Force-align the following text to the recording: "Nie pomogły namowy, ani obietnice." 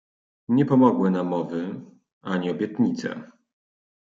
"Nie 0.49 0.65
pomogły 0.65 1.11
namowy, 1.11 1.81
ani 2.21 2.49
obietnice." 2.51 3.31